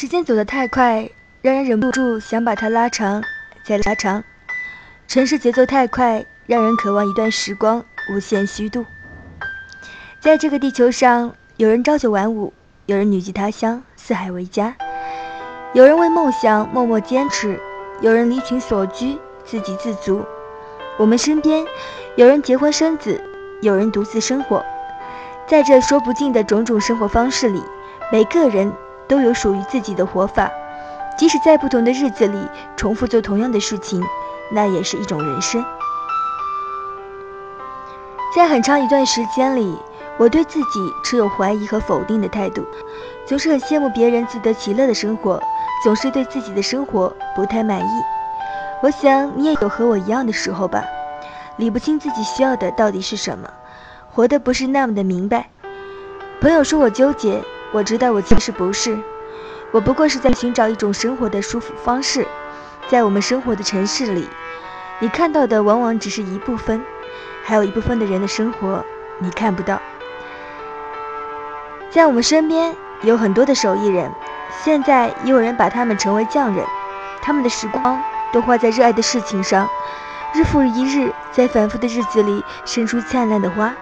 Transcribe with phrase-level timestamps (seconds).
[0.00, 1.10] 时间走得太快，
[1.42, 3.22] 让人忍不住想把它拉长，
[3.62, 4.24] 再拉长。
[5.06, 8.86] 城市节奏太快，让人渴望一段时光无限虚度。
[10.18, 12.54] 在这个地球上，有人朝九晚五，
[12.86, 14.72] 有人旅居他乡，四海为家；
[15.74, 17.60] 有人为梦想默默坚持，
[18.00, 20.24] 有人离群索居，自给自足。
[20.96, 21.66] 我们身边，
[22.16, 23.22] 有人结婚生子，
[23.60, 24.64] 有人独自生活。
[25.46, 27.62] 在这说不尽的种种生活方式里，
[28.10, 28.72] 每个人
[29.10, 30.50] 都有属于自己的活法。
[31.18, 32.38] 即使在不同的日子里
[32.76, 34.02] 重复做同样的事情，
[34.50, 35.62] 那也是一种人生。
[38.34, 39.76] 在很长一段时间里，
[40.16, 42.64] 我对自己持有怀疑和否定的态度，
[43.26, 45.42] 总是很羡慕别人自得其乐的生活，
[45.84, 48.02] 总是对自己的生活不太满意。
[48.82, 50.84] 我想你也有和我一样的时候吧，
[51.56, 53.50] 理不清自己需要的到底是什么，
[54.10, 55.50] 活得不是那么的明白。
[56.40, 57.42] 朋友说我纠结，
[57.72, 58.98] 我知道我其实不是，
[59.70, 62.26] 我不过是在寻找一种生活的舒服方式。
[62.88, 64.28] 在我们生活的城市里，
[64.98, 66.84] 你看到的往往只是一部分，
[67.44, 68.84] 还有一部分的人的生活
[69.18, 69.80] 你看不到。
[71.90, 74.10] 在我们身边有很多的手艺人，
[74.64, 76.64] 现在也有人把他们称为匠人，
[77.22, 78.02] 他们的时光。
[78.32, 79.68] 都花在热爱的事情上，
[80.32, 83.74] 日复一日，在反复的日子里生出灿烂的花。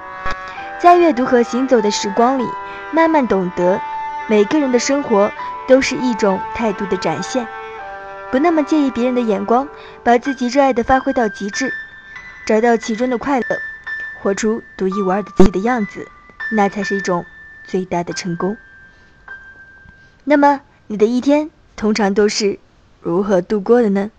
[0.80, 2.48] 在阅读和行走的时光里，
[2.92, 3.80] 慢慢懂得，
[4.28, 5.30] 每个人的生活
[5.66, 7.46] 都是一种态度的展现。
[8.30, 9.68] 不那么介意别人的眼光，
[10.02, 11.72] 把自己热爱的发挥到极致，
[12.46, 13.46] 找到其中的快乐，
[14.20, 16.06] 活出独一无二的自己的样子，
[16.52, 17.24] 那才是一种
[17.66, 18.56] 最大的成功。
[20.24, 22.58] 那么，你的一天通常都是
[23.00, 24.10] 如何度过的呢？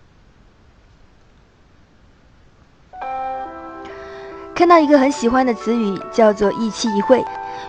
[4.54, 7.24] 看到一个很喜欢的词语，叫做一期一会。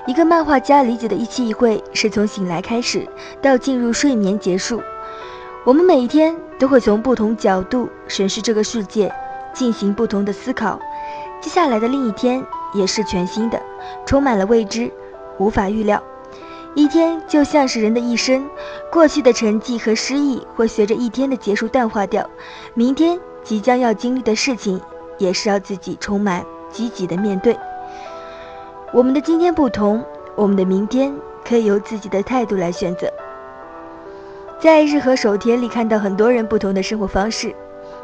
[0.07, 3.07] 一个漫画家理解的一期一会，是从醒来开始，
[3.41, 4.81] 到进入睡眠结束。
[5.63, 9.13] 我们每一天都会从不同角度审视这个世界，
[9.53, 10.79] 进行不同的思考。
[11.39, 12.43] 接下来的另一天
[12.73, 13.61] 也是全新的，
[14.05, 14.91] 充满了未知，
[15.37, 16.01] 无法预料。
[16.73, 18.47] 一天就像是人的一生，
[18.91, 22.27] 过去的沉寂和失意会随着一天的结束淡化掉。
[22.73, 24.79] 明天即将要经历的事情，
[25.17, 26.45] 也是要自己充满。
[26.71, 27.53] 积极的面对，
[28.93, 30.03] 我们的今天不同，
[30.35, 31.15] 我们的明天
[31.45, 33.09] 可以由自己的态度来选择。
[34.59, 37.55] 在日和手田里看到很多人不同的生活方式，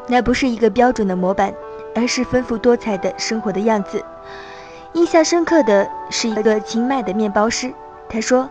[0.06, 1.52] 那不是一个标准的模板，
[1.94, 4.02] 而是丰富多彩的生活的样子。
[4.94, 7.70] 印象深刻的是一个清迈的面包师，
[8.08, 8.48] 他说：“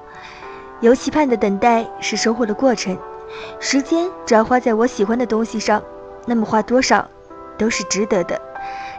[0.80, 2.96] 有期盼的等待是收获的过程，
[3.59, 5.81] 时间只要花在我喜欢的东西上，
[6.28, 7.09] 那么花多少
[7.58, 8.40] 都是值得的。”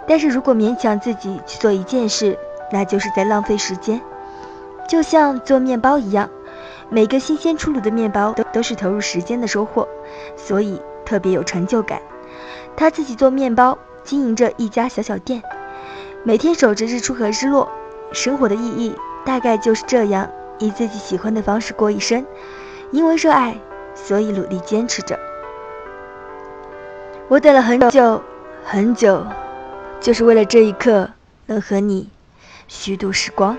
[0.09, 2.37] 但是如果勉强自己去做一件事，
[2.73, 4.01] 那就是在浪费时间。
[4.89, 6.31] 就像做面包一样，
[6.89, 9.87] 每个新鲜出炉的面包都都是投入时间的收获，
[10.37, 12.01] 所以特别有成就感。
[12.77, 15.43] 他自己做面包，经营着一家小小店，
[16.23, 17.69] 每天守着日出和日落。
[18.13, 18.97] 生活的意义
[19.27, 22.25] 大概就是这样，以自己喜欢的方式过一生。
[22.91, 23.55] 因为热爱，
[23.95, 25.19] 所以努力坚持着。
[27.29, 28.23] 我等了很久，
[28.65, 29.27] 很久。
[30.01, 31.11] 就是为了这一刻，
[31.45, 32.09] 能和你
[32.69, 33.59] 虚度时光。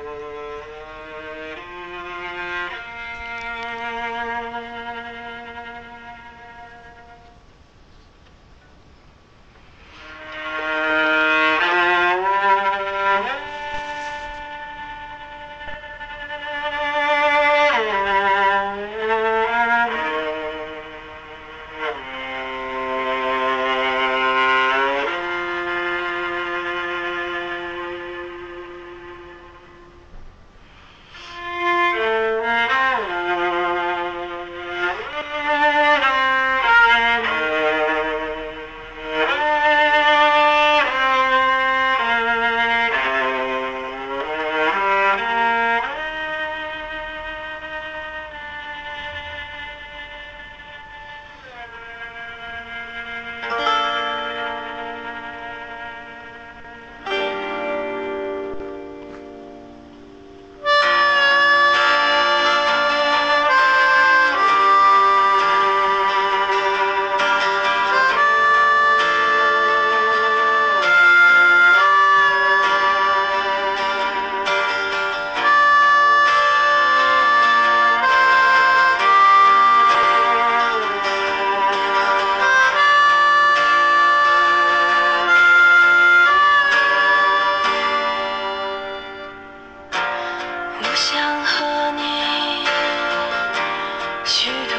[94.29, 94.78] 许多。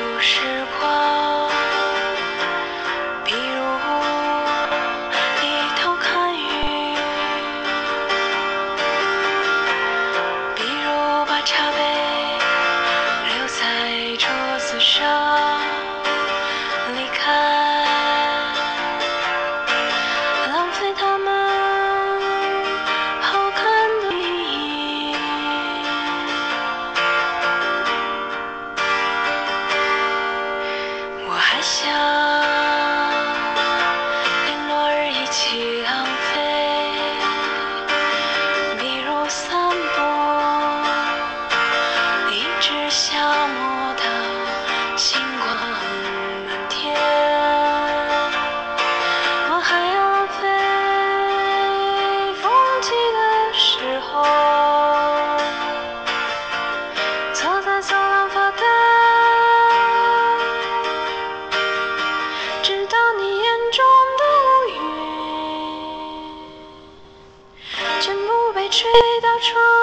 [68.71, 68.89] 吹
[69.21, 69.80] 到窗